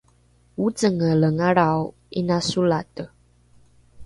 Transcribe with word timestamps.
ocengelengalrao 0.63 1.81
’ina 2.17 2.37
solate 2.49 3.03